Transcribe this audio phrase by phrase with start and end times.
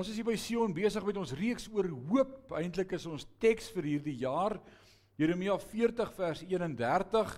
[0.00, 2.54] Ons is hier by Sion besig met ons reeks oor hoop.
[2.56, 4.54] Eintlik is ons teks vir hierdie jaar
[5.20, 7.34] Jeremia 40 vers 31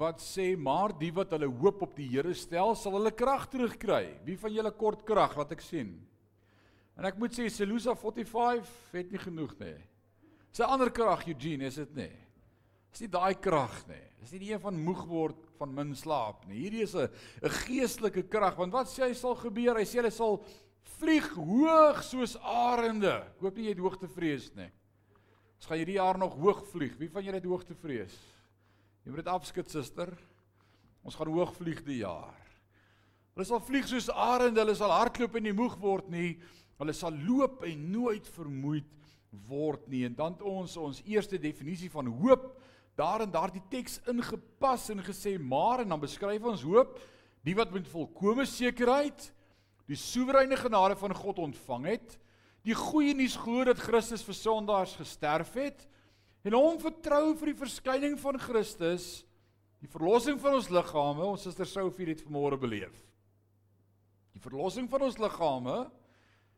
[0.00, 4.18] wat sê maar die wat hulle hoop op die Here stel sal hulle krag terugkry.
[4.26, 5.94] Wie van julle kort krag wat ek sien?
[6.98, 9.78] En ek moet sê Selusa 45 het nie genoeg nie.
[10.50, 12.14] Sy ander krag Eugene is dit nie.
[12.90, 14.02] Dis nie daai krag nie.
[14.18, 16.58] Dis nie die een van moeg word van min slaap nie.
[16.64, 19.78] Hierdie is 'n 'n geestelike krag want wat sê hy sal gebeur?
[19.78, 20.42] Hy sê hy sal
[20.98, 23.14] vlieg hoog soos arende.
[23.34, 24.70] Ek hoop nie jy het hoogtevrees nie.
[25.58, 26.94] Ons gaan hierdie jaar nog hoog vlieg.
[27.00, 28.14] Wie van julle het hoogtevrees?
[29.04, 30.12] Jy moet dit afskud, suster.
[31.06, 32.36] Ons gaan hoog vlieg die jaar.
[33.34, 36.32] Hulle sal vlieg soos arende, hulle sal hardloop en nie moeg word nie.
[36.78, 38.88] Hulle sal loop en nooit vermoeid
[39.48, 40.04] word nie.
[40.08, 42.50] En dan ons ons eerste definisie van hoop
[42.98, 46.96] daar in daardie teks ingepas en gesê maar en dan beskryf ons hoop
[47.46, 49.28] die wat met volkomme sekerheid
[49.88, 52.18] die soewereine genade van God ontvang het,
[52.66, 55.86] die goeie nuus glo dat Christus vir sondaars gesterf het
[56.44, 59.22] en hom vertrou vir die verskyning van Christus,
[59.80, 62.94] die verlossing van ons liggame, ons suster Sophie het vanmôre beleef.
[64.36, 65.78] Die verlossing van ons liggame,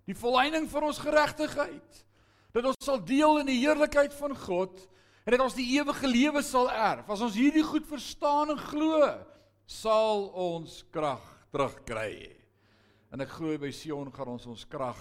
[0.08, 2.02] die volëinding van ons geregtigheid,
[2.54, 4.82] dat ons sal deel in die heerlikheid van God
[5.22, 7.06] en dat ons die ewige lewe sal erf.
[7.12, 9.06] As ons hierdie goed verstaan en glo,
[9.70, 11.22] sal ons krag
[11.54, 12.39] terugkry.
[13.10, 14.98] En ek glo by Sion gaan ons ons krag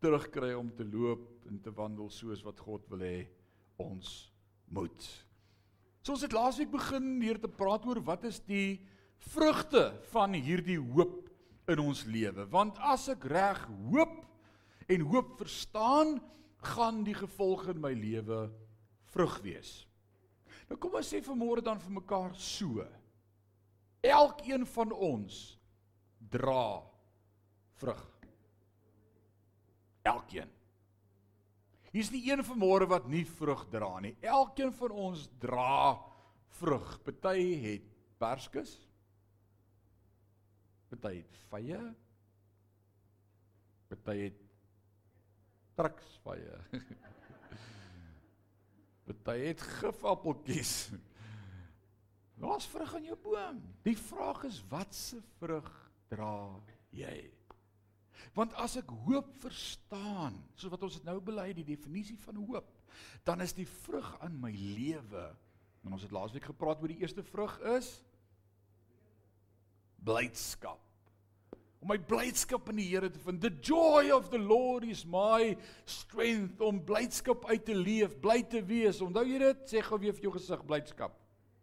[0.00, 3.24] terugkry om te loop en te wandel soos wat God wil hê
[3.82, 4.30] ons
[4.70, 5.08] moet.
[6.00, 8.80] So ons het laasweek begin hier te praat oor wat is die
[9.32, 11.26] vrugte van hierdie hoop
[11.70, 12.46] in ons lewe?
[12.54, 14.22] Want as ek reg hoop
[14.90, 16.16] en hoop verstaan,
[16.60, 18.46] gaan die gevolge in my lewe
[19.12, 19.70] vrug wees.
[20.68, 22.84] Nou kom ons sê vanmôre dan vir mekaar so.
[24.04, 25.40] Elkeen van ons
[26.32, 26.89] dra
[27.80, 28.00] vrug.
[30.02, 30.50] Elkeen.
[31.90, 34.14] Hier's nie een vanmôre wat nie vrug dra nie.
[34.22, 35.98] Elkeen van ons dra
[36.60, 36.92] vrug.
[37.06, 37.88] Party het
[38.20, 38.76] perskes.
[40.92, 41.80] Party het vye.
[43.90, 44.38] Party het
[45.78, 46.60] truksvye.
[49.10, 50.74] Party het gifappeltjies.
[52.40, 53.58] Waar's vrug aan jou boom?
[53.84, 55.68] Die vraag is wat se vrug
[56.08, 56.32] dra
[56.94, 57.39] jy?
[58.36, 62.68] Want as ek hoop verstaan, soos wat ons dit nou bely die definisie van hoop,
[63.26, 65.26] dan is die vrug aan my lewe.
[65.84, 67.98] En ons het laasweek gepraat oor die eerste vrug is
[70.04, 70.80] blydskap.
[71.80, 73.40] Om my blydskap in die Here te vind.
[73.40, 75.56] The joy of the Lord is my
[75.88, 79.00] strength om blydskap uit te leef, bly te wees.
[79.04, 79.64] Onthou jy dit?
[79.68, 81.16] Sê gou weer vir jou gesig blydskap.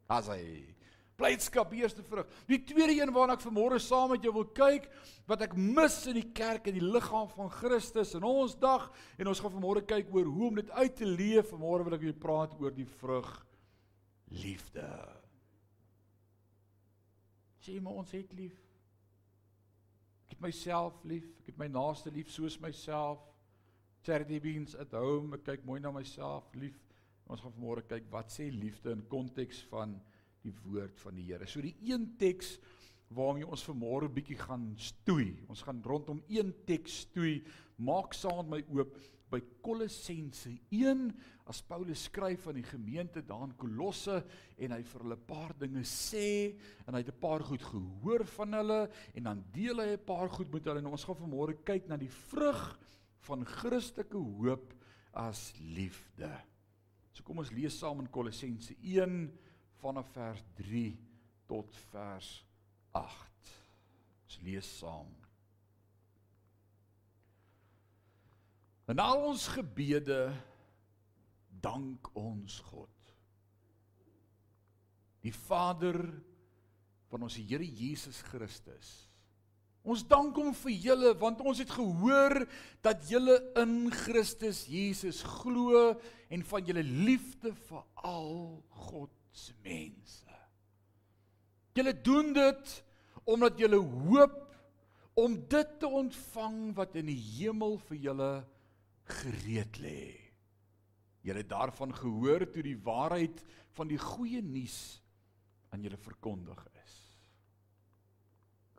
[0.10, 0.30] As
[1.18, 2.30] blydskap eerste vrug.
[2.50, 4.86] Die tweede een waarna ek vanmôre saam met jou wil kyk,
[5.30, 8.86] wat ek mis in die kerk en die liggaam van Christus in ons dag
[9.18, 11.50] en ons gaan vanmôre kyk oor hoe om dit uit te leef.
[11.52, 13.32] Vanmôre wil ek weer praat oor die vrug
[14.44, 14.86] liefde.
[17.66, 18.58] Sê maar ons het lief.
[20.28, 23.24] Ek het myself lief, ek het my naaste lief soos myself.
[24.06, 26.78] Charity beans at home, ek kyk mooi na myself lief.
[27.28, 29.98] Ons gaan vanmôre kyk wat sê liefde in konteks van
[30.48, 31.48] die woord van die Here.
[31.48, 32.58] So die een teks
[33.16, 35.32] waarmee ons vanmôre bietjie gaan stoei.
[35.48, 37.40] Ons gaan rondom een teks stoei.
[37.78, 38.98] Maak saam met my oop
[39.32, 41.10] by Kolossense 1
[41.52, 44.22] as Paulus skryf aan die gemeente daar in Kolosse
[44.56, 46.56] en hy vir hulle 'n paar dinge sê
[46.88, 50.30] en hy het 'n paar goed gehoor van hulle en dan deel hy 'n paar
[50.30, 52.80] goed met hulle en ons gaan vanmôre kyk na die vrug
[53.20, 54.74] van Christelike hoop
[55.14, 56.32] as liefde.
[57.12, 59.32] So kom ons lees saam in Kolossense 1
[59.82, 60.98] vanaf vers 3
[61.48, 62.30] tot vers
[62.92, 63.54] 8.
[64.28, 65.10] Ons lees saam.
[68.88, 70.22] En al ons gebede
[71.62, 72.94] dank ons God.
[75.26, 76.00] Die Vader
[77.12, 78.94] van ons Here Jesus Christus.
[79.88, 82.42] Ons dank hom vir julle want ons het gehoor
[82.84, 85.94] dat julle in Christus Jesus glo
[86.28, 88.34] en van julle liefde vir al
[88.88, 90.36] God se mense.
[91.78, 92.76] Julle doen dit
[93.28, 94.38] omdat julle hoop
[95.18, 98.32] om dit te ontvang wat in die hemel vir julle
[99.18, 100.02] gereed lê.
[101.26, 103.44] Julle het daarvan gehoor toe die waarheid
[103.76, 104.80] van die goeie nuus
[105.74, 106.96] aan julle verkondig is.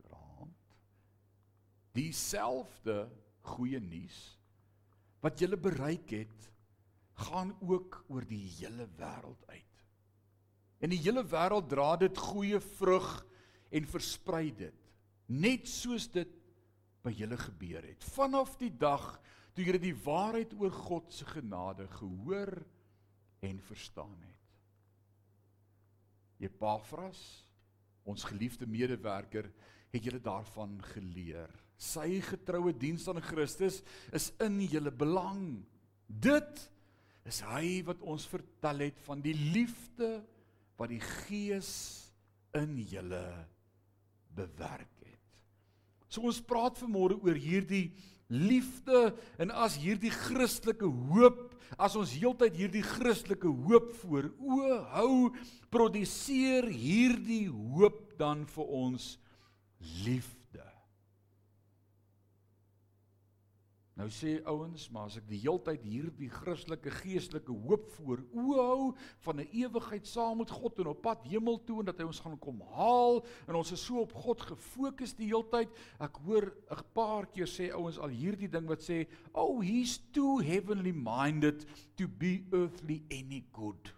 [0.00, 0.76] Grant.
[1.98, 3.04] Dieselfde
[3.54, 4.18] goeie nuus
[5.24, 6.44] wat julle bereik het,
[7.26, 9.67] gaan ook oor die hele wêreld uit.
[10.78, 13.08] En die hele wêreld dra dit goeie vrug
[13.74, 14.76] en versprei dit.
[15.28, 16.30] Net soos dit
[17.04, 18.04] by julle gebeur het.
[18.14, 19.16] Vanaf die dag
[19.56, 22.52] toe julle die waarheid oor God se genade gehoor
[23.42, 24.34] en verstaan het.
[26.48, 27.20] Epafras,
[28.06, 29.50] ons geliefde medewerker,
[29.90, 31.50] het julle daarvan geleer.
[31.78, 33.80] Sy getroue diens aan Christus
[34.14, 35.62] is in julle belang.
[36.06, 36.64] Dit
[37.28, 40.20] is hy wat ons vertel het van die liefde
[40.78, 41.72] wat die Gees
[42.56, 43.24] in julle
[44.38, 45.18] bewerk het.
[46.08, 47.90] So ons praat vanmôre oor hierdie
[48.28, 51.44] liefde en as hierdie Christelike hoop,
[51.76, 55.14] as ons heeltyd hierdie Christelike hoop voor o hou,
[55.72, 59.16] produseer hierdie hoop dan vir ons
[60.04, 60.37] liefde.
[63.98, 68.84] Nou sê ouens, maar as ek die heeltyd hierdie Christelike geestelike hoop voor oë hou
[69.24, 72.20] van 'n ewigheid saam met God en op pad hemel toe en dat hy ons
[72.20, 75.68] gaan kom haal en ons is so op God gefokus die heeltyd,
[75.98, 80.38] ek hoor 'n paar keer sê ouens al hierdie ding wat sê, "Oh, he's too
[80.38, 81.66] heavenly minded
[81.96, 83.92] to be earthly any good."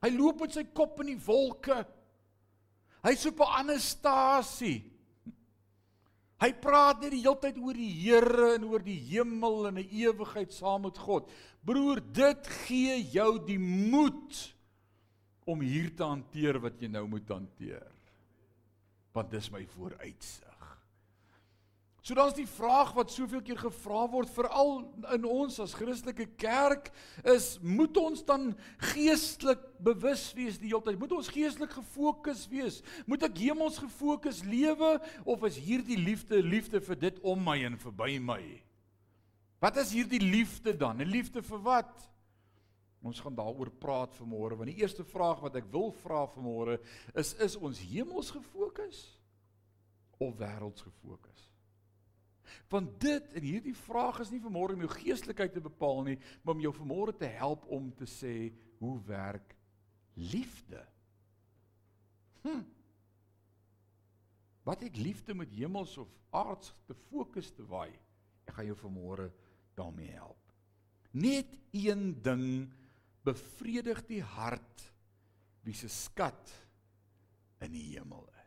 [0.00, 1.86] Hy loop met sy kop in die wolke.
[3.02, 4.97] Hy's op 'n ander stasie.
[6.38, 9.88] Hy praat net die hele tyd oor die Here en oor die hemel en 'n
[9.90, 11.30] ewigheid saam met God.
[11.64, 14.54] Broer, dit gee jou die moed
[15.44, 17.90] om hier te hanteer wat jy nou moet hanteer.
[19.12, 20.47] Want dis my vooruitsig.
[22.08, 24.78] So dan is die vraag wat soveel keer gevra word veral
[25.12, 26.86] in ons as Christelike kerk
[27.20, 28.46] is moet ons dan
[28.94, 30.96] geestelik bewus wees die hele tyd?
[30.96, 32.78] Moet ons geestelik gefokus wees?
[33.04, 34.94] Moet ek hemels gefokus lewe
[35.28, 38.40] of is hierdie liefde liefde vir dit om my en verby my?
[39.60, 41.04] Wat is hierdie liefde dan?
[41.04, 41.92] 'n Liefde vir wat?
[43.04, 46.80] Ons gaan daaroor praat vanmôre want die eerste vraag wat ek wil vra vanmôre
[47.12, 49.04] is is ons hemels gefokus
[50.16, 51.47] of wêrelds gefokus?
[52.68, 56.54] Want dit en hierdie vraag is nie vanmôre om jou geestelikheid te bepaal nie, maar
[56.54, 58.34] om jou vanmôre te help om te sê
[58.78, 59.54] hoe werk
[60.14, 60.82] liefde?
[62.42, 62.62] Hm.
[64.68, 67.92] Wat het liefde met hemels of aards te fokus te waai?
[68.48, 69.30] Ek gaan jou vanmôre
[69.78, 70.40] daarmee help.
[71.10, 72.68] Net een ding
[73.24, 74.84] bevredig die hart
[75.64, 76.52] wie se skat
[77.64, 78.37] in die hemel is.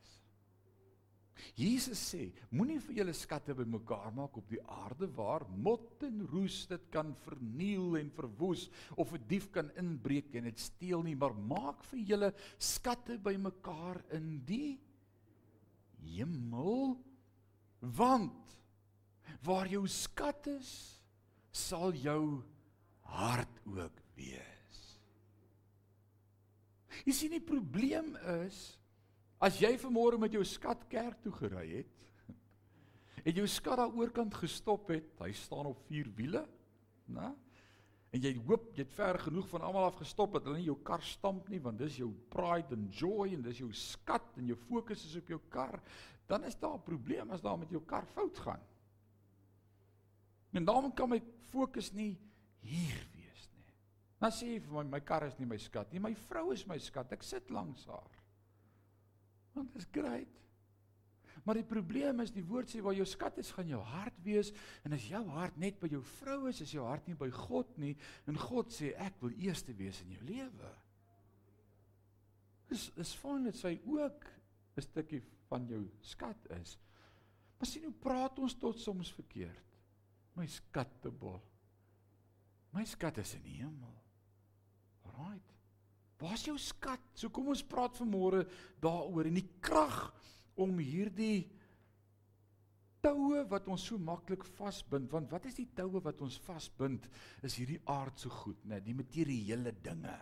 [1.57, 6.65] Jesus sê, moenie vir julle skatte bymekaar maak op die aarde waar mot en roes
[6.69, 11.33] dit kan verniel en verwoes of 'n dief kan inbreek en dit steel nie, maar
[11.33, 14.79] maak vir julle skatte bymekaar in die
[16.03, 16.97] hemel
[17.81, 18.57] want
[19.43, 21.01] waar jou skat is,
[21.51, 22.43] sal jou
[23.01, 24.79] hart ook wees.
[27.05, 28.13] Jy sien die probleem
[28.45, 28.77] is
[29.41, 32.03] As jy vanmôre met jou skat kerk toe gery het,
[33.25, 36.43] het jou skat daar oorkant gestop het, hy staan op vier wiele,
[37.09, 37.31] né?
[38.11, 40.75] En jy hoop jy het ver genoeg van almal af gestop dat hulle nie jou
[40.83, 44.57] kar stamp nie, want dis jou pride and joy en dis jou skat en jou
[44.67, 45.79] fokus is op jou kar,
[46.27, 48.61] dan is daar 'n probleem as daar met jou kar fout gaan.
[50.53, 51.21] En daarom kan my
[51.51, 52.19] fokus nie
[52.59, 53.73] hier wees nie.
[54.19, 56.67] Dan sê jy vir my my kar is nie my skat nie, my vrou is
[56.67, 57.11] my skat.
[57.11, 58.20] Ek sit langs haar.
[59.53, 60.37] Want dit is great.
[61.43, 64.51] Maar die probleem is die woord sê waar jou skat is, gaan jou hart wees
[64.85, 67.71] en as jou hart net by jou vrou is, is jou hart nie by God
[67.81, 67.95] nie
[68.29, 70.73] en God sê ek wil eerste wees in jou lewe.
[72.71, 74.27] Dis is fyn dat sy ook
[74.77, 76.77] 'n stukkie van jou skat is.
[77.57, 79.77] Maar sien hoe praat ons tot soms verkeerd.
[80.33, 81.41] My skattebol.
[82.71, 83.97] My skat is in die hemel.
[85.03, 85.60] Alraight.
[86.21, 87.01] Waar's jou skat?
[87.17, 88.45] So kom ons praat vanmôre
[88.83, 89.97] daaroor en die krag
[90.61, 91.49] om hierdie
[93.01, 97.07] toue wat ons so maklik vasbind want wat is die toue wat ons vasbind
[97.47, 100.13] is hierdie aardse goed nê die materiële dinge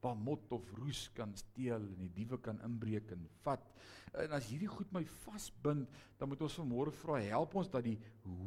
[0.00, 3.70] waar mot of roes kan steel en die diewe kan inbreek en vat
[4.24, 5.86] en as hierdie goed my vasbind
[6.18, 7.98] dan moet ons vanmôre vra help ons dat die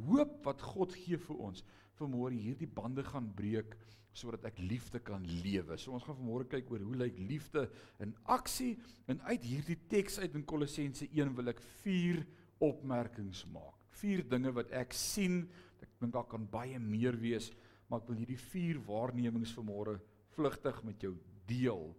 [0.09, 1.63] hoop wat God gee vir ons
[2.01, 3.77] vanmôre hierdie bande gaan breek
[4.13, 5.77] sodat ek liefde kan lewe.
[5.81, 7.65] So ons gaan vanmôre kyk oor hoe lyk liefde
[8.03, 8.75] in aksie
[9.09, 12.21] en uit hierdie teks uit in Kolossense 1 wil ek vier
[12.63, 13.75] opmerkings maak.
[13.99, 15.43] Vier dinge wat ek sien.
[15.83, 17.49] Ek dink daar kan baie meer wees,
[17.89, 19.97] maar ek wil hierdie vier waarnemings vanmôre
[20.37, 21.13] vlugtig met jou
[21.49, 21.91] deel.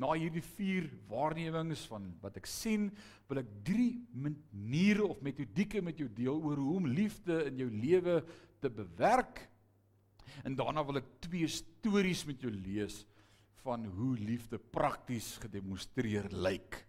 [0.00, 2.88] Na hierdie vier waarnemings van wat ek sien,
[3.28, 7.68] wil ek drie maniere of metodieke met jou deel oor hoe om liefde in jou
[7.74, 8.20] lewe
[8.62, 9.44] te bewerk
[10.44, 13.04] En daarna wil ek twee stories met jou lees
[13.64, 16.86] van hoe liefde prakties gedemonstreer lyk.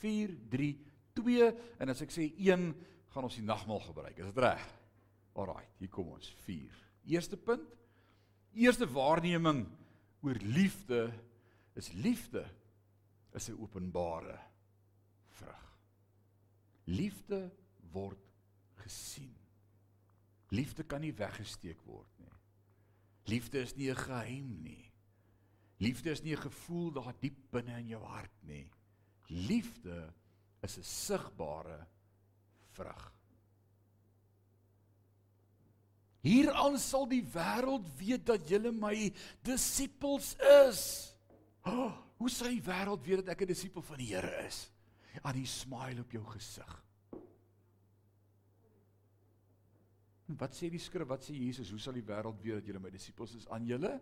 [0.00, 0.70] 4 3
[1.18, 2.70] 2 en as ek sê 1,
[3.10, 4.18] gaan ons die nagmaal gebruik.
[4.18, 4.62] Is dit reg?
[5.38, 6.78] Alraai, hier kom ons 4.
[7.10, 7.66] Eerste punt.
[8.54, 9.64] Eerste waarneming
[10.26, 11.08] oor liefde
[11.78, 12.44] is liefde
[13.34, 14.38] is 'n openbare
[15.38, 15.66] vrug.
[16.84, 17.50] Liefde
[17.92, 18.18] word
[18.82, 19.34] gesien.
[20.48, 22.39] Liefde kan nie weggesteek word nie.
[23.24, 24.90] Liefde is nie 'n geheim nie.
[25.78, 28.70] Liefde is nie 'n gevoel daar diep binne in jou hart nie.
[29.26, 30.12] Liefde
[30.62, 31.86] is 'n sigbare
[32.72, 33.12] vrug.
[36.20, 39.12] Hieraan sal die wêreld weet dat julle my
[39.42, 40.34] disippels
[40.68, 41.14] is.
[41.64, 44.70] Oh, hoe sal die wêreld weet dat ek 'n disipel van die Here is?
[45.22, 46.84] Aan die smile op jou gesig.
[50.38, 51.08] Wat sê die skrif?
[51.08, 51.70] Wat sê Jesus?
[51.70, 53.48] Hoe sal die wêreld weet dat julle my disippels is?
[53.50, 53.96] Aan julle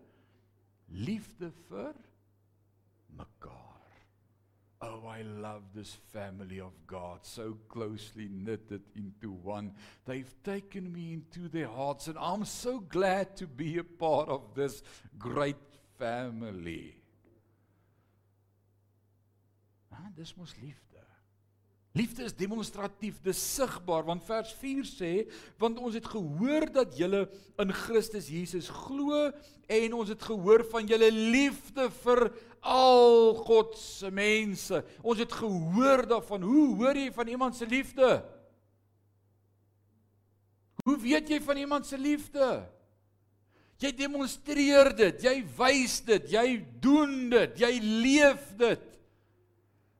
[0.89, 1.95] liefde vir
[3.17, 3.65] mekaar.
[4.81, 9.73] Oh, I love this family of God, so closely knitted into one.
[10.05, 14.55] They've taken me into their hearts, and I'm so glad to be a part of
[14.55, 14.81] this
[15.17, 15.57] great
[15.97, 16.95] family.
[19.91, 20.88] Ah, dis mos liefde.
[21.97, 25.13] Liefde is demonstratief, dis sigbaar want vers 4 sê
[25.61, 27.23] want ons het gehoor dat julle
[27.59, 29.31] in Christus Jesus glo
[29.69, 32.27] en ons het gehoor van julle liefde vir
[32.61, 34.81] al God se mense.
[35.01, 36.43] Ons het gehoor daarvan.
[36.43, 38.09] Hoe hoor jy van iemand se liefde?
[40.85, 42.49] Hoe weet jy van iemand se liefde?
[43.79, 48.87] Jy demonstreer dit, jy wys dit, jy doen dit, jy leef dit.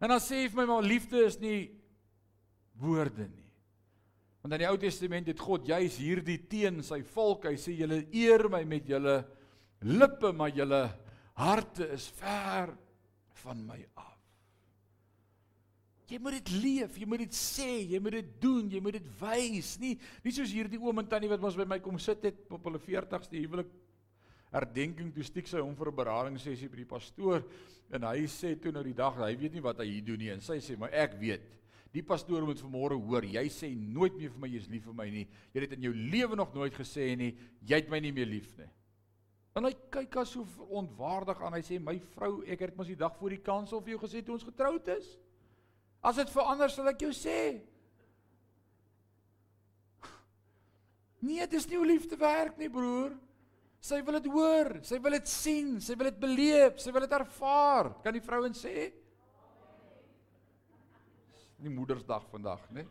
[0.03, 1.78] En dan sê jy vir my maar liefde is nie
[2.79, 3.47] woorde nie.
[4.39, 7.49] Want in die Ou Testament het God juis hierdie teen sy volk.
[7.49, 9.17] Hy sê julle eer my met julle
[9.83, 10.85] lippe, maar julle
[11.39, 12.71] harte is ver
[13.43, 14.15] van my af.
[16.09, 19.09] Jy moet dit leef, jy moet dit sê, jy moet dit doen, jy moet dit
[19.19, 19.91] wys, nie
[20.25, 22.81] nie soos hierdie oom en tannie wat ons by my kom sit het op hulle
[22.81, 23.69] 40ste huwelik
[24.53, 27.43] herdenking toe stiek sy hom vir 'n beradingssessie by die pastoor
[27.93, 30.31] en hy sê toe nou die dag hy weet nie wat hy hier doen nie
[30.33, 31.45] en sy sê maar ek weet
[31.95, 35.07] Die pastoor moet vanmôre hoor, jy sê nooit meer vir my jy's lief vir my
[35.09, 35.23] nie.
[35.55, 37.31] Jy het in jou lewe nog nooit gesê nie,
[37.65, 38.69] jy het my nie meer lief nie.
[39.57, 40.45] En hy kyk as so
[40.77, 41.57] ontwaardig aan.
[41.57, 44.21] Hy sê my vrou, ek het mos die dag voor die kansel vir jou gesê
[44.21, 45.09] toe ons getroud is.
[46.05, 47.39] As dit verander sal ek jou sê.
[51.25, 53.17] Nee, dis nie hoe liefde werk nie, broer.
[53.83, 57.15] Sy wil dit hoor, sy wil dit sien, sy wil dit beleef, sy wil dit
[57.15, 57.93] ervaar.
[58.03, 58.89] Kan die vrouens sê?
[61.61, 62.85] Nie moedersdag vandag, né?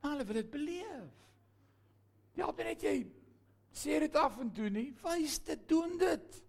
[0.00, 1.20] Maar hulle wil dit beleef.
[2.34, 2.96] Ja, dan net jy
[3.74, 4.90] sê dit af en toe nie.
[5.02, 6.42] Wys dit, doen dit.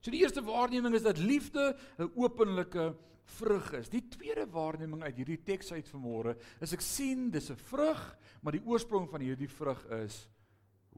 [0.00, 2.94] So die eerste waarneming is dat liefde 'n openlike
[3.24, 3.88] vrug is.
[3.88, 8.52] Die tweede waarneming uit hierdie teks uit vanmôre is ek sien dis 'n vrug, maar
[8.52, 10.28] die oorsprong van hierdie vrug is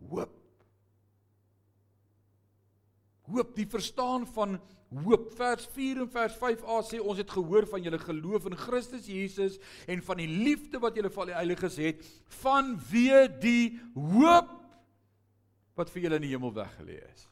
[0.09, 0.40] hoop.
[3.31, 4.59] Hoop, die verstaan van
[5.05, 5.31] hoop.
[5.39, 9.59] Vers 4 en vers 5a sê ons het gehoor van julle geloof in Christus Jesus
[9.91, 12.07] en van die liefde wat julle vir die heiliges het,
[12.43, 14.57] van wie die hoop
[15.79, 17.29] wat vir julle in die hemel weggelê is.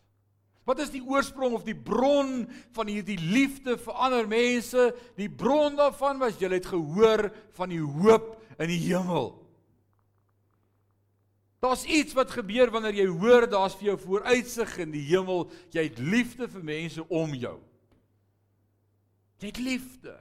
[0.69, 2.43] Wat is die oorsprong of die bron
[2.76, 4.90] van hierdie liefde vir ander mense?
[5.17, 9.33] Die bron daarvan was julle het gehoor van die hoop in die hemel.
[11.59, 15.49] Daar's iets wat gebeur wanneer jy hoor daar's vir jou vooruitsig in die hemel.
[15.75, 17.57] Jy het liefde vir mense om jou.
[19.43, 20.15] Jy het liefde.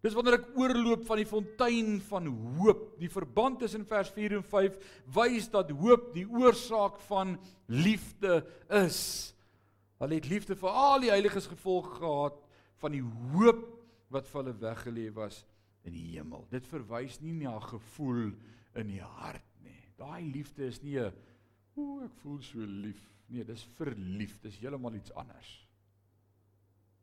[0.00, 2.86] Dis wanneer ek oorloop van die fontein van hoop.
[3.00, 4.78] Die verband tussen vers 4 en 5
[5.12, 7.36] wys dat hoop die oorsaak van
[7.68, 8.40] liefde
[8.80, 9.02] is.
[10.00, 12.40] Hulle het liefde vir al die heiliges gevolg gehad
[12.80, 13.68] van die hoop
[14.08, 15.42] wat vir hulle weggelê was
[15.84, 16.46] in die hemel.
[16.48, 18.32] Dit verwys nie na gevoel
[18.80, 19.49] in die hart
[20.00, 21.12] Daai liefde is nie 'n
[21.76, 23.00] o, ek voel so lief.
[23.28, 24.40] Nee, dis verlief.
[24.42, 25.50] Dis heeltemal iets anders.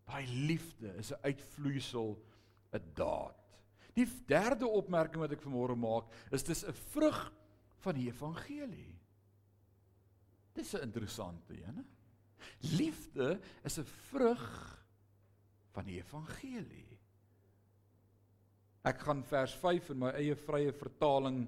[0.08, 2.18] Daai liefde is 'n uitvloeisel,
[2.74, 3.44] 'n daad.
[3.94, 7.34] Die derde opmerking wat ek vanmôre maak, is dis 'n vrug
[7.84, 8.96] van die evangelie.
[10.54, 11.86] Dis 'n interessante een, hè?
[12.78, 14.86] Liefde is 'n vrug
[15.72, 17.00] van die evangelie.
[18.84, 21.48] Ek gaan vers 5 in my eie vrye vertaling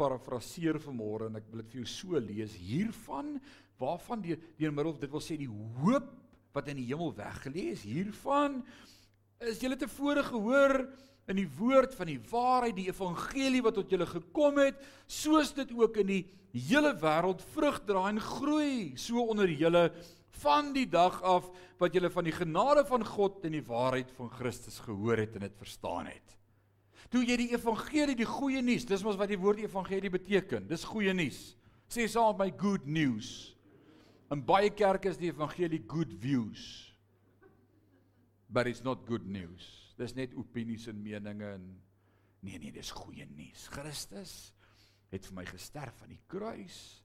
[0.00, 3.36] parafraseer vanmôre en ek wil dit vir jou so lees hiervan
[3.80, 6.08] waarvan die deur middel dit wil sê die hoop
[6.56, 8.60] wat in die hemel weggelê is hiervan
[9.50, 10.82] is julle tevore gehoor
[11.30, 15.70] in die woord van die waarheid die evangelie wat tot julle gekom het soos dit
[15.76, 16.22] ook in die
[16.56, 19.90] hele wêreld vrug dra en groei so onder julle
[20.40, 21.48] van die dag af
[21.80, 25.46] wat julle van die genade van God en die waarheid van Christus gehoor het en
[25.46, 26.39] dit verstaan het.
[27.10, 30.68] Toe jy die evangelie, die goeie nuus, dis mos wat die woord evangelie beteken.
[30.70, 31.40] Dis goeie nuus.
[31.90, 33.56] Sê saam met my good news.
[34.30, 36.62] In baie kerke is die evangelie good views.
[38.46, 39.66] But it's not good news.
[39.98, 41.66] Dis net opinies en meninge en
[42.46, 43.66] nee nee, dis goeie nuus.
[43.74, 44.52] Christus
[45.10, 46.99] het vir my gesterf aan die kruis.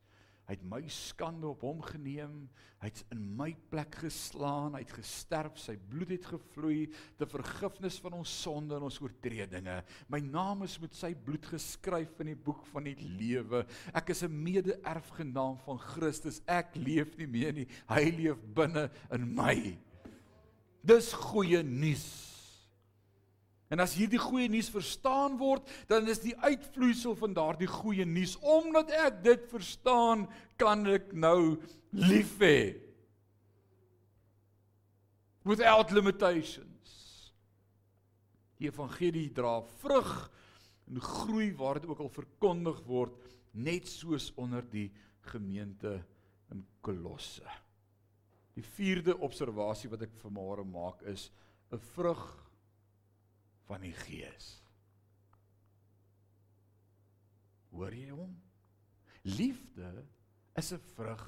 [0.45, 2.45] Hy het my skande op hom geneem.
[2.83, 6.83] Hy't in my plek geslaan, hy't gesterf, sy bloed het gevloei
[7.17, 9.79] ter vergifnis van ons sonde en ons oortredinge.
[10.11, 13.63] My naam is met sy bloed geskryf in die boek van die lewe.
[13.93, 16.41] Ek is 'n mede-erfgenaam van Christus.
[16.45, 19.77] Ek leef nie meer nie, hy leef binne in my.
[20.83, 22.34] Dis goeie nuus.
[23.73, 28.35] En as hierdie goeie nuus verstaan word, dan is die uitvloeisel van daardie goeie nuus
[28.45, 30.27] omdat ek dit verstaan,
[30.61, 31.57] kan ek nou
[31.97, 32.75] lief hê.
[35.45, 36.93] Without limitations.
[38.61, 40.13] Die evangelie dra vrug
[40.85, 43.17] en groei waar dit ook al verkondig word,
[43.57, 44.91] net soos onder die
[45.31, 45.97] gemeente
[46.53, 47.45] in Kolosse.
[48.55, 51.31] Die vierde observasie wat ek vanmôre maak is
[51.73, 52.44] 'n vrug
[53.65, 54.51] van die Gees.
[57.75, 58.35] Hoor jy hom?
[59.25, 60.05] Liefde
[60.55, 61.23] is 'n vrug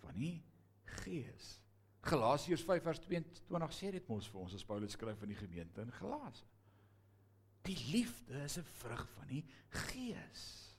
[0.00, 0.44] van die
[0.84, 1.60] Gees.
[2.06, 6.46] Galasiërs 5:22 sê dit mos vir ons as Paulus skryf aan die gemeente in Galasië.
[7.62, 10.76] Die liefde is 'n vrug van die Gees.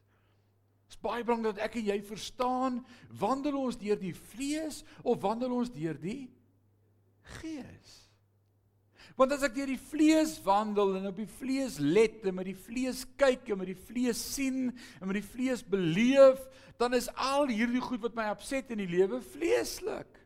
[0.87, 5.21] Dit is baie belangrik dat ek en jy verstaan, wandel ons deur die vlees of
[5.21, 6.33] wandel ons deur die
[7.21, 8.06] Gees?
[9.15, 12.57] Want as ek deur die vlees wandel en op die vlees let en met die
[12.67, 14.67] vlees kyk en met die vlees sien
[14.99, 16.41] en met die vlees beleef,
[16.77, 20.19] dan is al hierdie goed wat my opset in die lewe vleeslik.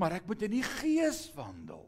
[0.00, 1.84] Maar ek moet in die gees wandel.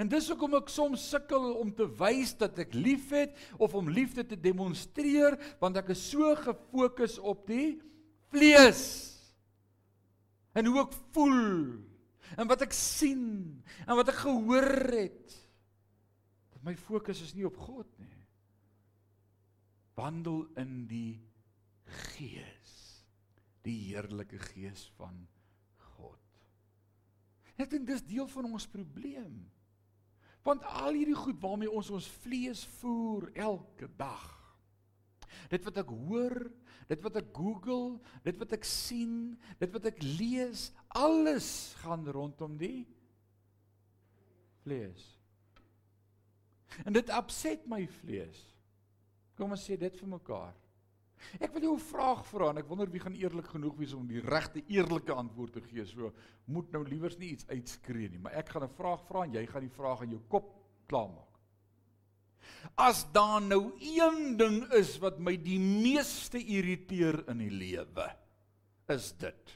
[0.00, 4.24] En dis hoekom ek soms sukkel om te wys dat ek liefhet of om liefde
[4.26, 7.76] te demonstreer, want ek is so gefokus op die
[8.34, 8.84] vlees.
[10.54, 11.42] En hoe ek voel
[12.36, 13.24] en wat ek sien
[13.86, 15.36] en wat ek gehoor het.
[16.54, 18.20] Dat my fokus is nie op God nie.
[19.98, 21.22] Wandel in die
[22.14, 22.72] Gees.
[23.64, 25.26] Die heerlike Gees van
[25.94, 26.20] God.
[27.60, 29.44] Ek dink dis deel van ons probleem.
[30.44, 34.26] Want al hierdie goed waarmee ons ons vlees voer elke dag.
[35.52, 36.36] Dit wat ek hoor,
[36.88, 42.56] dit wat ek Google, dit wat ek sien, dit wat ek lees, alles gaan rondom
[42.60, 42.86] die
[44.64, 45.04] vlees.
[46.84, 48.40] En dit opset my vlees.
[49.38, 50.54] Kom ons sê dit vir mekaar.
[51.40, 54.06] Ek wil jou 'n vraag vra en ek wonder wie gaan eerlik genoeg wees om
[54.06, 55.84] die regte eerlike antwoord te gee.
[55.86, 56.12] So
[56.46, 59.46] moet nou liewers nie iets uitskree nie, maar ek gaan 'n vraag vra en jy
[59.46, 60.52] gaan die vraag in jou kop
[60.86, 61.33] klaarmaak.
[62.74, 68.08] As daar nou een ding is wat my die meeste irriteer in die lewe,
[68.90, 69.54] is dit.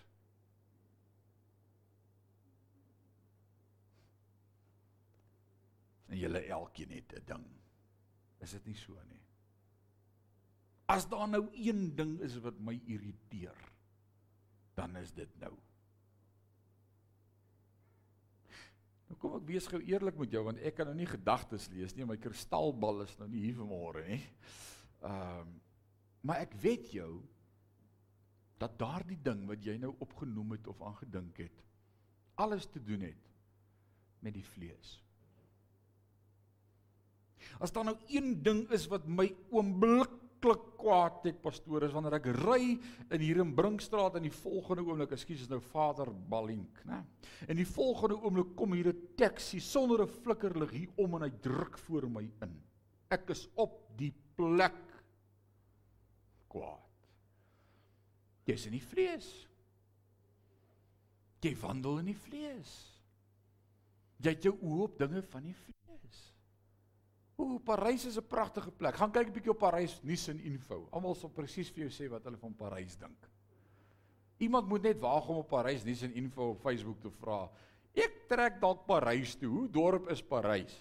[6.08, 7.46] En julle elkeen het 'n ding.
[8.40, 9.22] Is dit nie so nie?
[10.86, 13.56] As daar nou een ding is wat my irriteer,
[14.74, 15.52] dan is dit nou.
[19.08, 21.94] Nou kom ek wees gou eerlik met jou want ek kan nou nie gedagtes lees
[21.96, 24.22] nie, my kristalbal is nou nie hier vanmôre nie.
[25.02, 25.56] Ehm um,
[26.26, 27.22] maar ek weet jou
[28.58, 31.60] dat daardie ding wat jy nou opgenoem het of aangedink het
[32.42, 33.28] alles te doen het
[34.26, 34.96] met die vlees.
[37.62, 42.18] As daar nou een ding is wat my oomblik verskriklik kwaad ek pastoor is wanneer
[42.18, 42.78] ek ry
[43.10, 47.04] in hier in Brinkstraat in die volgende oomblik, ekskuus is nou Vader Balink, né?
[47.48, 51.30] En die volgende oomblik kom hier 'n taxi sonder 'n flikkerlig hier om en hy
[51.42, 52.62] druk voor my in.
[53.10, 55.02] Ek is op die plek
[56.48, 57.10] kwaad.
[58.46, 59.46] Jy's in die vlees.
[61.42, 63.02] Jy wandel in die vlees.
[64.18, 65.77] Jy het jou oë op dinge van die vlees.
[67.38, 68.96] Ooh, Parys is 'n pragtige plek.
[68.98, 70.88] Gaan kyk 'n bietjie op Parys nuus en info.
[70.90, 73.28] Almal sal presies vir jou sê wat hulle van Parys dink.
[74.38, 77.48] Iemand moet net waag om op Parys nuus en info op Facebook te vra.
[77.94, 79.48] Ek trek dalk Parys toe.
[79.48, 80.74] Hoe dorp is Parys?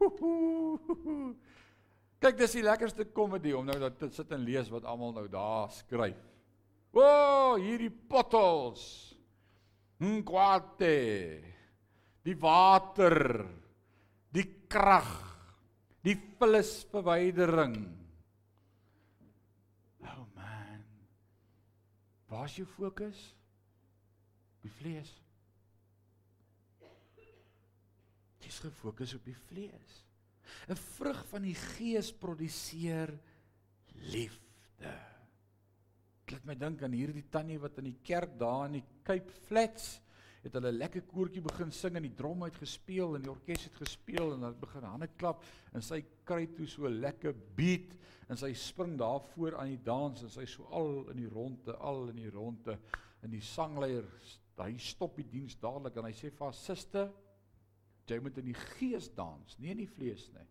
[2.20, 5.28] Kyk, dis die lekkerste komedie om nou dat dit sit en lees wat almal nou
[5.28, 6.20] daar skryf.
[6.92, 9.16] O, oh, hierdie pottels.
[9.98, 11.42] Nkwate.
[12.22, 13.46] Die water.
[14.32, 15.29] Die krag
[16.06, 17.76] die vullisverwydering.
[20.06, 20.84] Oh man.
[22.30, 23.20] Waar's jou fokus?
[24.64, 25.12] Die vlees.
[28.40, 29.96] Jy's gefokus op die vlees.
[30.68, 33.12] 'n Vrug van die gees produseer
[34.10, 34.92] liefde.
[36.24, 39.32] Dit laat my dink aan hierdie tannie wat in die kerk daar in die Cape
[39.46, 40.00] Flats
[40.42, 43.64] het hulle 'n lekker koortjie begin sing en die drom het gespeel en die orkes
[43.64, 47.96] het gespeel en hulle begin hande klap en sy kry toe so 'n lekker beat
[48.28, 51.76] en sy spring daar voor aan die dans en sy so al in die ronde
[51.76, 52.78] al in die ronde
[53.22, 54.06] en die sangleier
[54.60, 57.10] hy stop die diens dadelik en hy sê vir haar suster
[58.10, 60.46] jy moet in die gees dans nie in die vlees nie.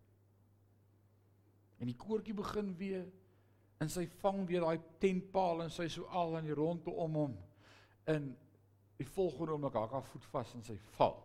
[1.79, 3.07] En die koortjie begin weer
[3.79, 7.35] en sy vang weer daai tentpaal en sy so al in die ronde om hom.
[8.11, 8.33] In
[8.99, 11.17] Die volgende oomblik hak haar voet vas en sy val.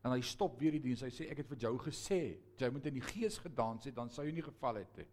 [0.00, 1.02] En hy stop weer die diens.
[1.04, 2.20] Hy sê ek het vir jou gesê,
[2.60, 5.08] jy moet in die gees gedans het, dan sou jy nie geval het nie.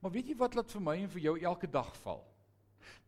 [0.00, 2.22] Maar weet jy wat laat vir my en vir jou elke dag val?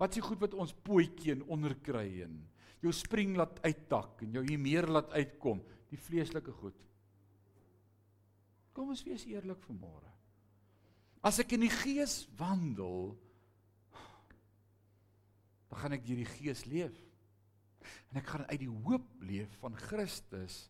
[0.00, 2.40] Wat s'ie goed wat ons pootjie en onderkry en
[2.82, 6.76] jou spring laat uittak en jou hier meer laat uitkom, die vleeslike goed.
[8.76, 10.10] Kom ons wees eerlik vanmôre.
[11.26, 13.16] As ek in die gees wandel,
[15.68, 16.96] dan gaan ek deur die gees leef.
[18.10, 20.66] En ek gaan uit die hoop leef van Christus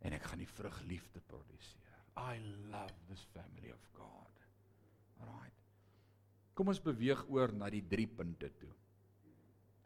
[0.00, 1.96] en ek gaan die vrug liefde produseer.
[2.16, 2.38] I
[2.72, 4.44] love this family of God.
[5.20, 5.56] Alright.
[6.56, 8.72] Kom ons beweeg oor na die 3 punte toe.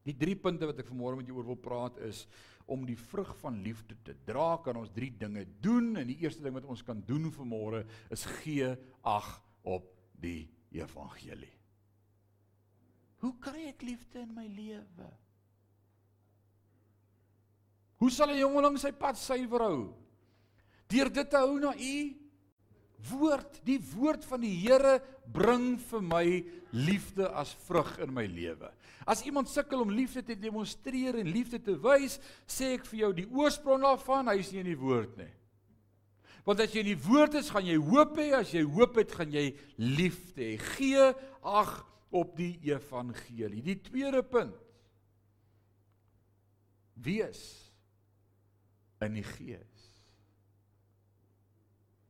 [0.05, 2.25] Die 3 punte wat ek vanmôre met jou oor wil praat is
[2.71, 6.45] om die vrug van liefde te dra kan ons 3 dinge doen en die eerste
[6.45, 8.71] ding wat ons kan doen vanmôre is gee
[9.03, 9.31] ag
[9.65, 11.53] op die evangelie.
[13.25, 15.07] Hoe kry ek liefde in my lewe?
[18.03, 19.95] Hoe sal 'n jongeling sy pad suiwer hou?
[20.93, 21.97] Deur dit te hou na u
[23.11, 23.61] woord.
[23.65, 25.01] Die woord van die Here
[25.33, 26.27] bring vir my
[26.73, 28.71] liefde as vrug in my lewe.
[29.07, 33.13] As iemand sukkel om liefde te demonstreer en liefde te wys, sê ek vir jou
[33.13, 35.33] die oorsprong daarvan, hy is nie in die woord nie.
[36.45, 39.13] Want as jy in die woord is, gaan jy hoop hê, as jy hoop het,
[39.17, 40.57] gaan jy liefde hê.
[40.77, 43.63] Gee ag op die evangelie.
[43.65, 44.61] Die tweede punt.
[46.95, 47.43] Wees
[49.03, 49.83] in die gees.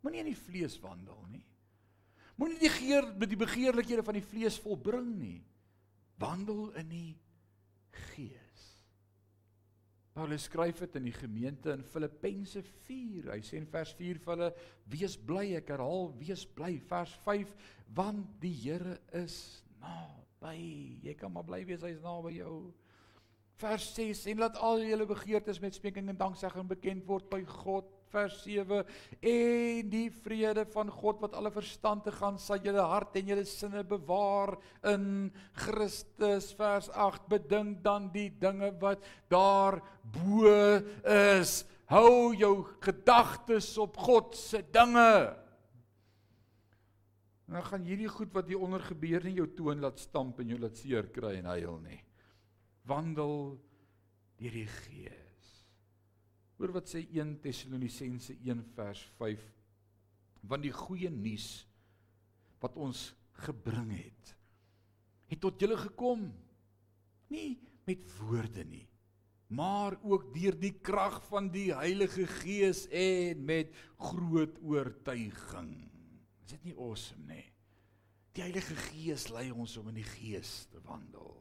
[0.04, 1.44] Moenie in die vlees wandel nie.
[2.36, 5.40] Moenie die geer met die begeerlikhede van die vlees volbring nie.
[6.20, 7.10] Wandel in die
[8.12, 8.44] gees.
[10.14, 13.32] Paulus skryf dit in die gemeente in Filippense 4.
[13.32, 14.50] Hy sê in vers 4 vir hulle:
[14.92, 17.50] "Wees bly." Ek herhaal: "Wees bly." Vers 5:
[17.96, 20.98] "Want die Here is naby.
[21.04, 22.72] Jy kan maar bly wees hy's naby jou.
[23.62, 27.86] Vers 6 en laat al julle begeertes met smeking en danksegging bekend word by God.
[28.14, 28.84] Vers 7
[29.26, 33.46] en die vrede van God wat alle verstand te gaan sal julle hart en julle
[33.48, 34.54] sinne bewaar
[34.90, 35.32] in
[35.64, 36.52] Christus.
[36.54, 39.80] Vers 8 bedink dan die dinge wat daar
[40.14, 40.50] bo
[41.10, 41.64] is.
[41.90, 45.43] Hou jou gedagtes op God se dinge.
[47.46, 50.54] En dan gaan hierdie goed wat hier onder gebeur nie jou toon laat stamp en
[50.54, 52.00] jou laat seer kry en huil nie.
[52.88, 53.36] Wandel
[54.40, 55.50] deur die Gees.
[56.58, 59.44] Hoor wat sê 1 Tessalonisense 1 vers 5.
[60.48, 61.66] Want die goeie nuus
[62.62, 63.10] wat ons
[63.44, 64.34] gebring het,
[65.28, 66.28] het tot julle gekom
[67.32, 67.56] nie
[67.88, 68.84] met woorde nie,
[69.52, 75.93] maar ook deur die krag van die Heilige Gees en met groot oortuiging.
[76.44, 77.44] Is dit nie awesome nie?
[78.34, 81.32] Die Heilige Gees lei ons om in die Gees te wandel.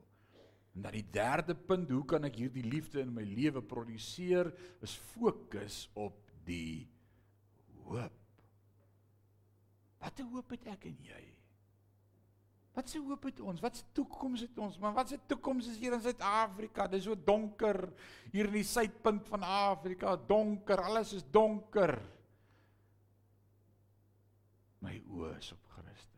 [0.73, 4.49] En dan die derde punt, hoe kan ek hierdie liefde in my lewe produseer?
[4.85, 6.87] Is fokus op die
[7.83, 8.19] hoop.
[9.99, 11.23] Wat 'n hoop het ek en jy?
[12.73, 13.61] Wat se hoop het ons?
[13.61, 14.79] Wat se toekoms het ons?
[14.79, 16.87] Maar wat se toekoms is hier in Suid-Afrika?
[16.87, 17.93] Dit is so donker
[18.31, 20.81] hier in die suidpunt van Afrika, donker.
[20.81, 22.01] Alles is donker
[24.83, 26.11] my oë is op Christus.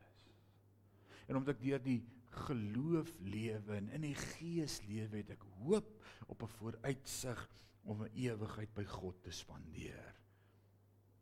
[1.30, 2.02] En omdat ek deur die
[2.46, 5.88] geloof lewe en in die gees lewe het ek hoop
[6.28, 7.50] op 'n vooruitsig
[7.86, 10.16] om 'n ewigheid by God te spandeer.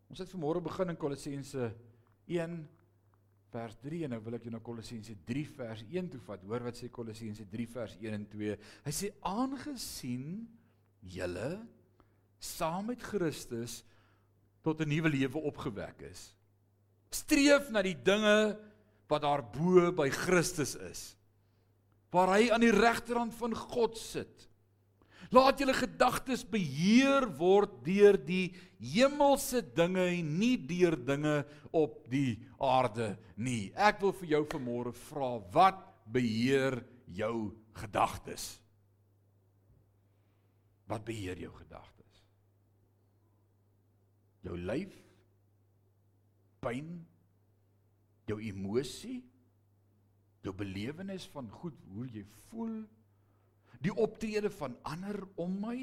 [0.10, 1.76] Ons het vanmôre begin in Kolossense
[2.26, 2.70] 1
[3.50, 6.44] vers 3 en nou wil ek jou na Kolossense 3 vers 1 toe vat.
[6.44, 8.58] Hoor wat sê Kolossense 3 vers 1 en 2.
[8.84, 10.48] Hy sê aangesien
[11.00, 11.68] julle
[12.40, 13.84] saam met Christus
[14.62, 16.34] tot 'n nuwe lewe opgewek is
[17.16, 18.56] streef na die dinge
[19.12, 21.04] wat daar bo by Christus is.
[22.14, 24.50] Waar hy aan die regterhand van God sit.
[25.34, 28.54] Laat julle gedagtes beheer word deur die
[28.94, 31.40] hemelse dinge en nie deur dinge
[31.74, 33.72] op die aarde nie.
[33.74, 35.82] Ek wil vir jou vanmôre vra, wat
[36.14, 38.52] beheer jou gedagtes?
[40.92, 41.94] Wat beheer jou gedagtes?
[44.44, 44.94] jou lyf,
[46.64, 46.90] pyn,
[48.30, 49.20] jou emosie,
[50.44, 52.82] jou belewenis van goed hoe jy voel,
[53.84, 55.78] die optrede van ander om my.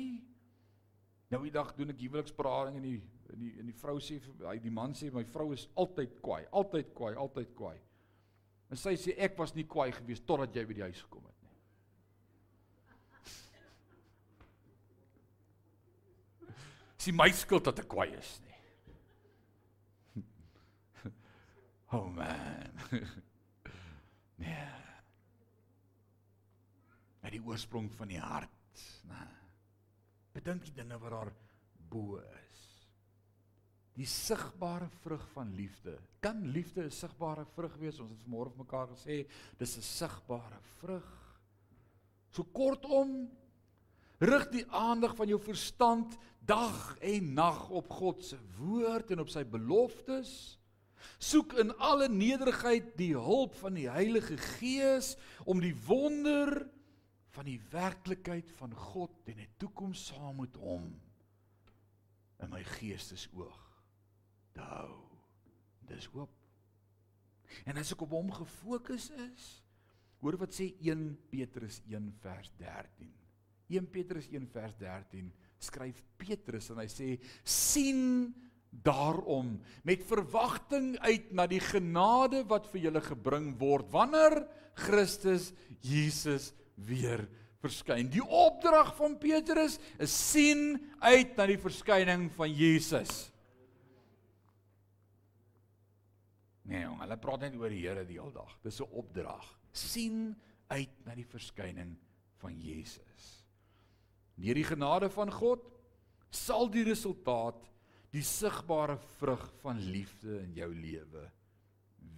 [1.31, 4.57] Nou die dag doen ek huweliksberading en die in die in die vrou sê hy
[4.63, 7.79] die man sê my vrou is altyd kwaai, altyd kwaai, altyd kwaai.
[8.71, 11.39] En sy sê ek was nie kwaai gewees totdat jy by die huis gekom het
[11.47, 11.57] nie.
[16.99, 18.50] Dis my skuld dat ek kwaai is nie.
[21.93, 22.71] Oh man.
[24.41, 24.69] Nee.
[27.21, 29.27] Met die oorsprong van die hart, né?
[30.33, 31.31] Bedink die dinge wat daar
[31.93, 32.63] bo is.
[33.99, 35.99] Die sigbare vrug van liefde.
[36.25, 38.01] Kan liefde 'n sigbare vrug wees?
[38.01, 41.11] Ons het vanmôre vir mekaar gesê, dis 'n sigbare vrug.
[42.31, 43.29] So kortom,
[44.19, 49.29] rig die aandag van jou verstand dag en nag op God se woord en op
[49.29, 50.60] sy beloftes.
[51.19, 56.67] Soek in alle nederigheid die hulp van die Heilige Gees om die wonder
[57.31, 61.01] van die werklikheid van God en 'n toekoms saam met hom
[62.43, 63.61] in my geestesoog
[64.53, 64.97] te hou.
[65.87, 66.33] Dis hoop.
[67.67, 69.63] En as ek op hom gefokus is,
[70.21, 73.13] hoor wat sê 1 Petrus 1 vers 13.
[73.71, 75.31] 1 Petrus 1 vers 13
[75.63, 77.09] skryf Petrus en hy sê
[77.45, 78.33] sien
[78.71, 84.45] daarom met verwagting uit na die genade wat vir julle gebring word wanneer
[84.79, 85.51] Christus
[85.83, 86.53] Jesus
[86.87, 87.27] weer
[87.61, 88.09] verskyn.
[88.09, 93.29] Die opdrag van Petrus is sien uit na die verskyning van Jesus.
[96.71, 98.53] Nee, jong, hulle praat net oor die Here die hele dag.
[98.63, 99.57] Dis 'n opdrag.
[99.73, 100.37] sien
[100.69, 101.97] uit na die verskyning
[102.41, 103.45] van Jesus.
[104.35, 105.63] Deur die genade van God
[106.31, 107.70] sal die resultaat
[108.11, 111.25] die sigbare vrug van liefde in jou lewe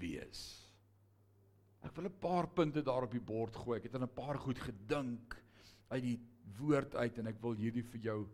[0.00, 0.42] wees.
[1.82, 3.78] Ek wil 'n paar punte daar op die bord gooi.
[3.78, 5.36] Ek het aan 'n paar goed gedink
[5.90, 6.20] uit die
[6.58, 8.28] woord uit en ek wil hierdie vir jou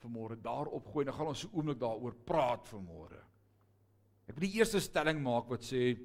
[0.00, 1.04] vanmôre daarop gooi.
[1.04, 3.22] Dan gaan ons so oomblik daaroor praat vanmôre.
[4.28, 5.98] Ek wil die eerste stelling maak wat sê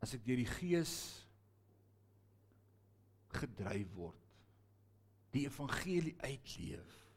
[0.00, 0.94] as ek deur die gees
[3.28, 4.24] gedryf word
[5.32, 7.07] die evangelie uitleef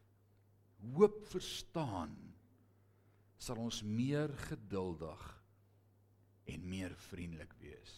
[0.96, 2.14] hoop verstaan
[3.42, 5.22] sal ons meer geduldig
[6.52, 7.94] en meer vriendelik wees.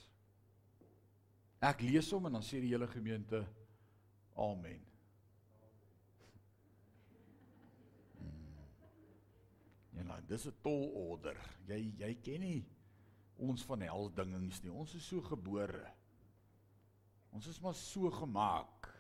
[1.63, 3.43] Ek lees hom en dan sê die hele gemeente
[4.39, 4.81] amen.
[9.93, 11.37] Ja, nou, dis 'n tol order.
[11.67, 12.65] Jy jy ken nie
[13.37, 14.71] ons van hel dingings nie.
[14.71, 15.85] Ons is so gebore.
[17.31, 18.92] Ons is maar so gemaak.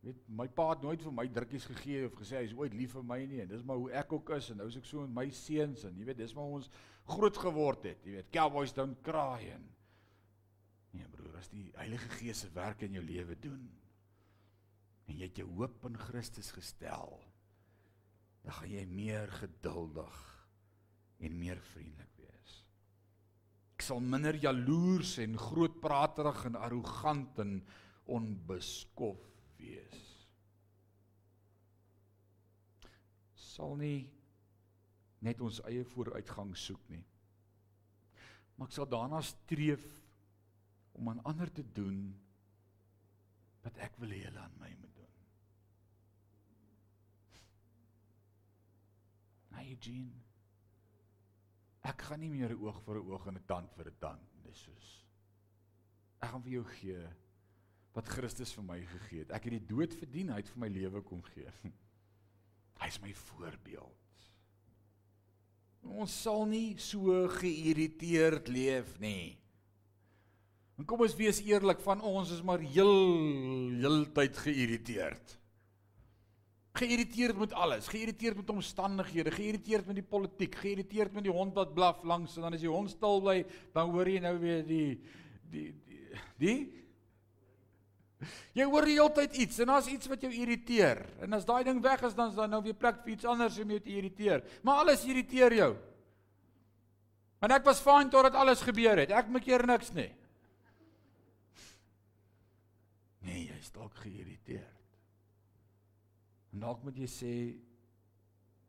[0.00, 2.94] Weet, my pa het nooit vir my drukkies gegee of gesê hy is ooit lief
[2.96, 3.42] vir my nie.
[3.44, 5.84] En dis maar hoe ek ook is en nou is ek so met my seuns
[5.88, 6.70] en jy weet, dis maar ons
[7.10, 8.06] groot geword het.
[8.06, 9.68] Jy weet, cowboys don't cry en
[10.90, 13.62] Nee broer, as die Heilige Gees se werk in jou lewe doen
[15.10, 17.16] en jy het jou hoop in Christus gestel,
[18.44, 20.18] dan gaan jy meer geduldig
[21.26, 22.52] en meer vriendelik wees.
[23.74, 27.56] Ek sal minder jaloers en grootpraterig en arrogant en
[28.10, 29.26] onbeskof
[29.60, 30.00] wees.
[33.36, 34.08] Sal nie
[35.24, 37.02] net ons eie vooruitgang soek nie.
[38.56, 39.84] Maar ek sal daarna streef
[40.96, 42.00] om aan ander te doen
[43.64, 45.20] wat ek wil hê hulle aan my moet doen.
[49.52, 50.24] Na Eugene.
[51.88, 54.26] Ek gaan nie meer 'n oog vir 'n oog en 'n tand vir 'n tand.
[54.44, 55.00] Dis soos
[56.20, 57.00] ek gaan vir jou gee
[57.96, 59.32] wat Christus vir my gegee het.
[59.34, 61.50] Ek het die dood verdien, hy het vir my lewe kom gee.
[62.80, 63.96] Hy is my voorbeeld.
[66.00, 69.34] Ons sal nie so geïrriteerd leef nie.
[70.80, 72.94] En kom ons wees eerlik, van ons is maar heel
[73.82, 75.36] heeltyd geïrriteerd.
[76.80, 81.74] Geïrriteerd met alles, geïrriteerd met omstandighede, geïrriteerd met die politiek, geïrriteerd met die hond wat
[81.76, 83.42] blaf langs en dan as die hond stil bly,
[83.74, 84.94] dan hoor jy nou weer die
[85.50, 86.04] die die,
[86.40, 86.58] die
[88.56, 91.00] Jy hoor die hele tyd iets en daar's iets wat jou irriteer.
[91.24, 93.58] En as daai ding weg is, dan is daar nou weer plek vir iets anders
[93.62, 94.44] om jou te irriteer.
[94.66, 95.70] Maar alles irriteer jou.
[97.40, 99.14] En ek was fyn totdat alles gebeur het.
[99.16, 100.10] Ek maak keer niks nie.
[103.24, 104.76] Nee, jy's dalk geïrriteerd.
[106.52, 107.34] En dalk moet jy sê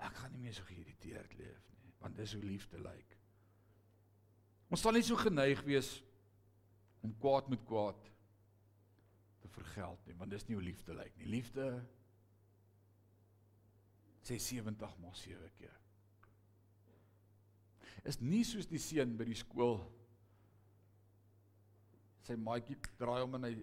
[0.02, 3.18] ek gaan nie meer so geïrriteerd leef nie, want dis hoe liefde lyk.
[4.72, 5.92] Ons sal nie so geneig wees
[7.04, 8.11] om kwaad met kwaad
[9.52, 11.28] te vergeld nie, want dis nie hoe liefde lyk nie.
[11.40, 11.68] Liefde
[14.22, 15.78] Sê 70 maal 7 keer.
[18.06, 19.80] Is nie soos die seun by die skool
[22.26, 23.56] sy maatjie draai hom en hy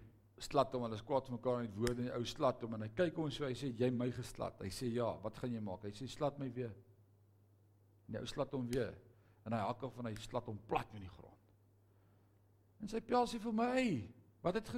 [0.42, 3.18] slat hom, hulle vir mekaar die woorde en die ou slat hom en hy kyk
[3.18, 4.58] hom so hy sê jy my geslat.
[4.62, 5.86] Hy sê ja, wat gaan jy maak?
[5.86, 6.74] Hy sê slat my weer.
[8.06, 8.94] En die ou slat hom weer
[9.46, 11.34] en hy hak af en hy slat hom plat in die grond.
[12.82, 13.94] En sy pel sê vir my, hey,
[14.44, 14.70] wat het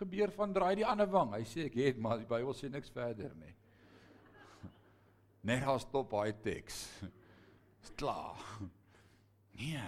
[0.00, 1.34] gebeur van draai die ander wang?
[1.36, 3.52] Hy sê ek het, maar die Bybel sê niks verder nie.
[5.48, 6.84] Net haar stop hy teks.
[7.84, 8.42] Is klaar.
[9.56, 9.80] Nee.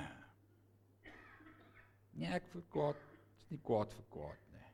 [2.16, 3.00] Nee, ek vir kwaad,
[3.36, 4.70] is nie kwaad vir kwaad nie.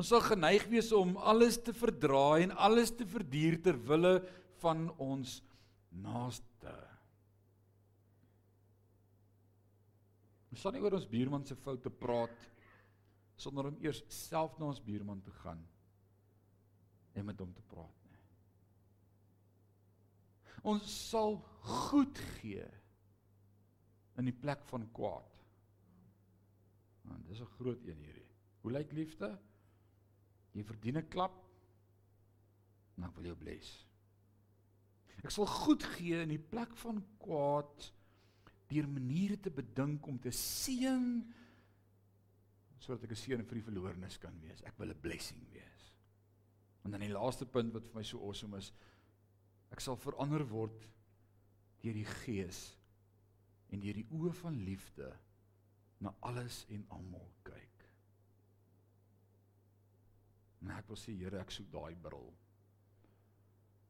[0.00, 4.14] Ons sal geneig wees om alles te verdra en alles te verduur ter wille
[4.62, 5.36] van ons
[5.92, 6.72] naaste.
[10.56, 12.48] Ons sal nie oor ons buurman se foute praat
[13.36, 15.60] sonder om eers self na ons buurman te gaan
[17.16, 18.20] en met hom te praat nie.
[20.72, 22.66] Ons sal goed gee
[24.16, 25.32] in die plek van kwaad.
[27.06, 28.30] Want dis 'n groot een hierdie.
[28.60, 29.38] Hoe lyk liefde?
[30.52, 31.44] Jy verdien 'n klap.
[32.96, 33.86] Nou wil jou bless.
[35.22, 37.92] Ek sal goed gee in die plek van kwaad
[38.66, 41.34] deur maniere te bedink om te seën
[42.86, 44.62] sodat ek 'n seën vir die verlorenes kan wees.
[44.62, 45.92] Ek wil 'n blessing wees.
[46.84, 48.72] En dan die laaste punt wat vir my so awesome is,
[49.72, 50.86] ek sal verander word
[51.82, 52.76] deur die Gees
[53.70, 55.10] en deur die oë van liefde
[55.98, 57.88] na alles en almal kyk.
[60.62, 62.34] En ek wil sê Here, ek soek daai bril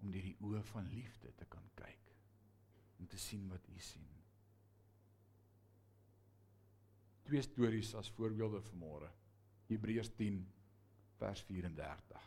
[0.00, 2.14] om deur die oë van liefde te kan kyk
[2.98, 4.25] om te sien wat U sien.
[7.26, 9.10] Twee stories as voorbeelde vir môre.
[9.66, 10.38] Hebreërs 10
[11.18, 12.26] vers 34.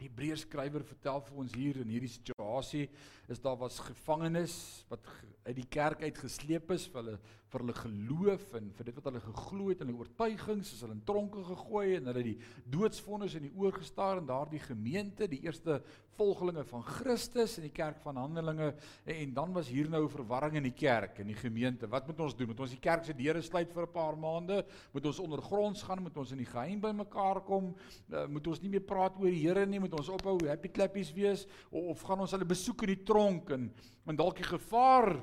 [0.00, 2.86] Die Hebreërs skrywer vertel vir ons hier in hierdie situasie
[3.30, 4.54] is daar was gevangenes
[4.88, 5.04] wat
[5.44, 7.18] uit die kerk uit gesleep is vir hulle
[7.50, 10.94] vir hulle geloof en vir dit wat hulle geglo het en hulle oortuigings is hulle
[10.94, 12.36] in tronke gegooi en hulle die
[12.70, 15.80] doodsvonnis in die oor gestaar en daardie gemeente die eerste
[16.20, 18.72] volgelinge van Christus in die kerk van Handelinge
[19.04, 21.88] en, dan was hier nou verwarring in die kerk en die gemeente.
[21.90, 22.50] Wat moet ons doen?
[22.50, 24.64] Moet ons die kerk se deure sluit vir 'n paar maande?
[24.92, 26.02] Moet ons ondergronds gaan?
[26.02, 27.74] Moet ons in die geheim by mekaar kom?
[28.12, 29.80] Uh, moet ons nie meer praat oor die Here nie?
[29.80, 31.46] Moet ons ophou happy clappies wees?
[31.70, 33.70] Of, of gaan ons hulle besoek in die tronk en
[34.10, 35.14] en dalk die gevaar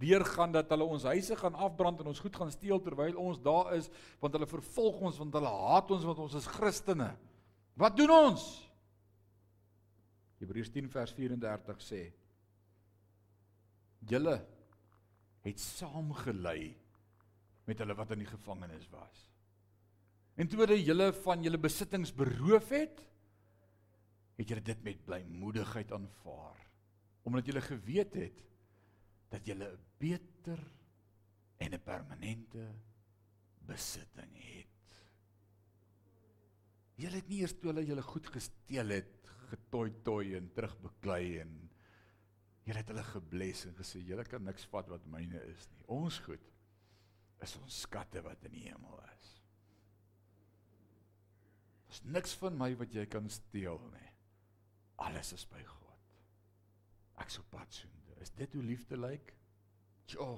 [0.00, 3.72] deurgaan dat hulle ons huise gaan afbrand en ons goed gaan steel terwyl ons daar
[3.76, 3.88] is
[4.20, 7.10] want hulle vervolg ons want hulle haat ons want ons is Christene.
[7.76, 8.44] Wat doen ons?
[10.40, 12.02] Hebreërs 10 vers 34 sê:
[14.06, 14.36] Julle
[15.46, 16.74] het saamgelei
[17.66, 19.24] met hulle wat in die gevangenis was.
[20.36, 23.00] En toe hulle julle van julle besittings beroof het,
[24.36, 26.64] het julle dit met blymoedigheid aanvaar
[27.26, 28.42] omdat julle geweet het
[29.30, 30.60] dat jy 'n beter
[31.58, 32.74] en 'n permanente
[33.66, 34.66] besitting het.
[36.96, 41.70] Jy het nie eers toe hulle julle goed gesteel het, getoi toi en terugbeklei en
[42.64, 45.84] jy het hulle gebless en gesê julle kan niks vat wat myne is nie.
[45.86, 46.52] Ons goed
[47.44, 49.42] is ons skatte wat in die hemel is.
[51.86, 54.10] Daar's niks van my wat jy kan steel nie.
[54.96, 56.16] Alles is by God.
[57.18, 57.96] Ek sou pad soen.
[58.20, 59.34] Is dit hoe liefde lyk?
[60.12, 60.30] Ja.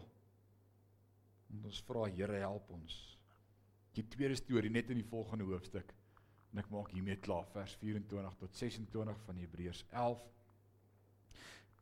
[1.48, 2.96] En ons vra Here help ons.
[3.96, 5.94] Die tweede storie net in die volgende hoofstuk.
[6.52, 10.24] En ek maak hiermee klaar vers 24 tot 26 van Hebreërs 11.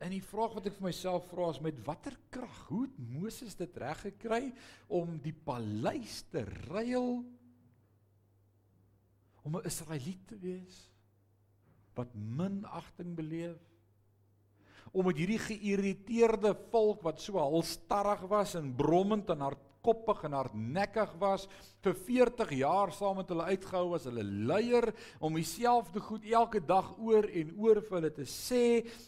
[0.05, 3.57] En die vraag wat ek vir myself vra is met watter krag hoe het Moses
[3.57, 4.43] dit reg gekry
[4.93, 7.23] om die paleis te ruil
[9.47, 10.91] om 'n Israeliet te wees
[11.97, 13.63] wat minagting beleef
[14.97, 21.13] om met hierdie geïrriteerde volk wat so halstarrig was en brommend en hardkoppig en hardnekkig
[21.21, 21.45] was
[21.85, 24.89] vir 40 jaar saam met hulle uitgehou as hulle leier
[25.21, 28.65] om dieselfde goed elke dag oor en oor vir hulle te sê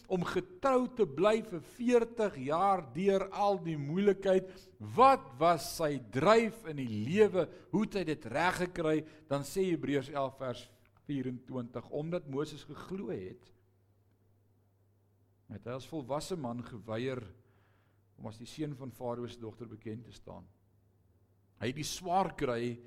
[0.07, 4.47] om getrou te bly vir 40 jaar deur al die moeilikheid.
[4.95, 7.49] Wat was sy dryf in die lewe?
[7.73, 8.99] Hoe het hy dit reg gekry
[9.31, 10.67] dan sê Hebreërs 11 vers
[11.09, 13.49] 24 omdat Moses geglo het
[15.49, 17.21] Het hy as volwasse man geweier
[18.19, 20.45] om as die seun van Farao se dogter bekend te staan.
[21.59, 22.77] Hy het die swaar kry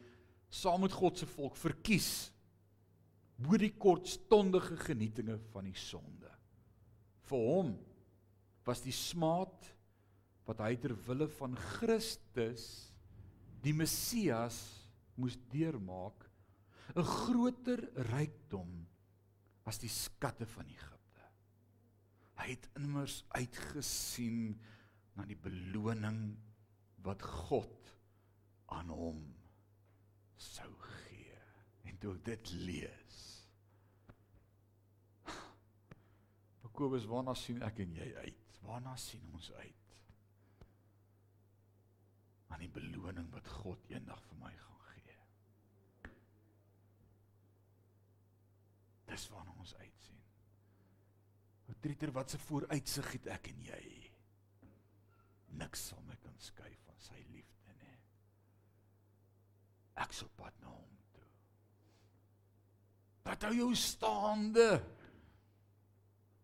[0.52, 2.30] saam met God se volk verkies
[3.42, 6.30] bo die kortstondige genietinge van die sonde.
[7.26, 7.72] Vir hom
[8.66, 9.66] was die smaad
[10.46, 12.66] wat hy ter wille van Christus
[13.62, 14.58] die Messias
[15.16, 16.28] moes deurmaak
[16.94, 17.80] 'n groter
[18.12, 18.86] rykdom
[19.64, 20.91] as die skatte van Egipte.
[22.42, 24.56] Hy het immers uitgesien
[25.14, 26.22] na die beloning
[27.06, 27.92] wat God
[28.74, 29.20] aan hom
[30.42, 31.38] sou gee.
[31.86, 33.20] En toe ek dit lees.
[36.64, 38.58] Jakobus, waarna sien ek en jy uit?
[38.66, 39.82] Waarna sien ons uit?
[42.52, 45.16] aan die beloning wat God eendag vir my gaan gee.
[49.08, 50.21] Dis waarna ons uitsien.
[51.82, 53.84] Treter wat se vooruitsig het ek en jy?
[55.60, 57.98] Niks sal my kan skei van sy liefde nie.
[60.04, 61.28] Ek sal pad na hom toe.
[63.26, 64.68] Wat hou jou staande?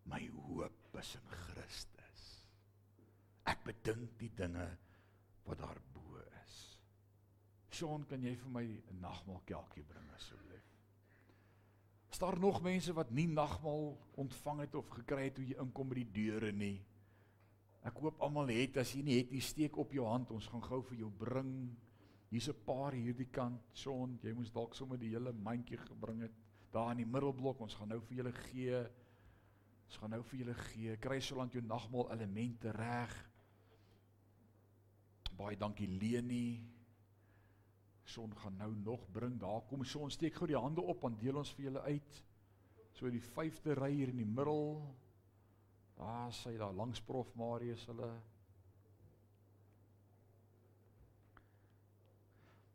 [0.09, 2.25] My hoop is in Christus.
[3.49, 4.67] Ek bedink die dinge
[5.47, 5.79] wat daar
[7.79, 10.58] Sean, kan jy vir my 'n nagmaal kelkie bring asseblief?
[12.09, 15.91] Is daar nog mense wat nie nagmaal ontvang het of gekry het toe jy inkom
[15.91, 16.79] by die deure nie?
[17.85, 20.33] Ek hoop almal het, as jy nie het nie, steek op jou hand.
[20.35, 21.53] Ons gaan gou vir jou bring.
[22.29, 23.61] Hier's 'n paar hierdie kant.
[23.73, 26.35] Sean, jy moes dalk sommer die hele mandjie gebring het
[26.71, 27.61] daar in die middelblok.
[27.61, 28.89] Ons gaan nou vir julle gee.
[29.85, 30.97] Ons gaan nou vir julle gee.
[30.97, 33.29] Kry solank jou nagmaal elemente reg.
[35.37, 36.78] Baie dankie Leni
[38.09, 39.37] son gaan nou nog bring.
[39.39, 42.23] Daar kom son steek gou die hande op en deel ons vir julle uit.
[42.97, 44.81] So die 5de ry hier in die middel.
[45.99, 48.09] Daar sy daar langs Prof Marius hulle.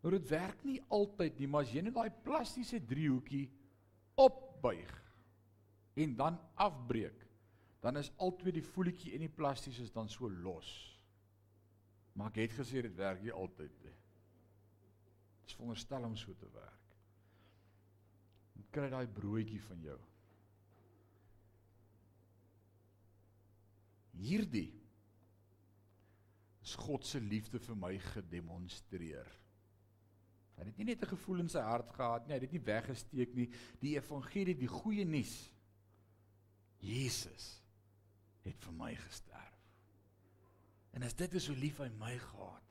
[0.04, 3.46] Nou dit werk nie altyd nie, maar as jy net daai plastiese driehoekie
[4.20, 4.90] opbuig
[6.04, 7.22] en dan afbreek,
[7.80, 10.68] dan is altyd die voetjie en die plasties is dan so los.
[12.12, 13.94] Maar ek het gesê dit werk nie altyd nie.
[15.44, 16.94] Dit is veronderstel om so te werk.
[18.56, 19.98] En kry daai broodjie van jou.
[24.16, 24.70] Hierdie
[26.64, 29.28] is God se liefde vir my gedemonstreer.
[30.54, 32.66] Hy het nie net 'n gevoel in sy hart gehad nie, hy het dit nie
[32.72, 33.48] weggesteek nie.
[33.80, 35.50] Die evangelie, die goeie nuus.
[36.78, 37.60] Jesus
[38.44, 39.60] het vir my gesterf.
[40.92, 42.63] En as dit is hoe lief hy my gehad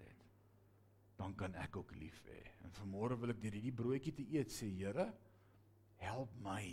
[1.24, 2.42] dan kan ek ook lief hê.
[2.68, 5.08] En vanmôre wil ek deur hierdie broodjie te eet sê, Here,
[6.04, 6.66] help my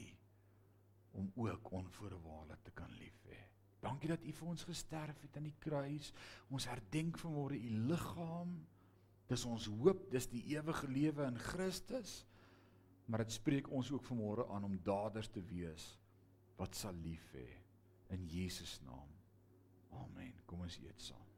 [1.19, 3.39] om ook onvoorwaardelik te kan lief hê.
[3.81, 6.11] Dankie dat U vir ons gesterf het aan die kruis.
[6.51, 8.59] Ons herdenk vanmôre U liggaam.
[9.31, 12.21] Dis ons hoop, dis die ewige lewe in Christus.
[13.07, 15.93] Maar dit spreek ons ook vanmôre aan om daders te wees
[16.59, 17.49] wat sal lief hê
[18.15, 19.09] in Jesus naam.
[20.03, 20.35] Amen.
[20.47, 21.31] Kom ons eet saam.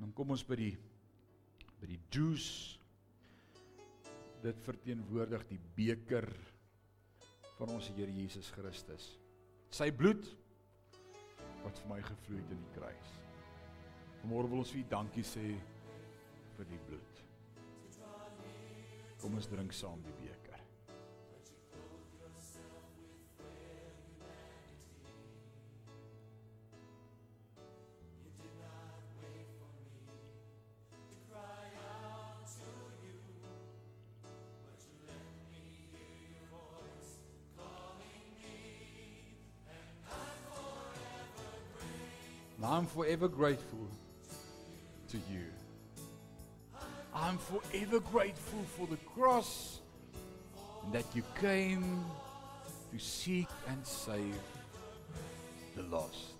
[0.00, 0.74] Dan kom ons by die
[1.80, 2.78] by die juice.
[4.44, 6.28] Dit verteenwoordig die beker
[7.56, 9.08] van ons Here Jesus Christus.
[9.72, 10.28] Sy bloed
[11.64, 13.14] wat vir my gevloei het in die kruis.
[14.22, 15.46] Vanmôre wil ons vir U dankie sê
[16.56, 17.22] vir die bloed.
[19.20, 20.45] Kom ons drink saam die beker.
[42.66, 43.86] I'm forever grateful
[45.10, 45.46] to you.
[47.14, 49.80] I'm forever grateful for the cross
[50.82, 52.04] and that you came
[52.92, 54.34] to seek and save
[55.76, 56.35] the lost.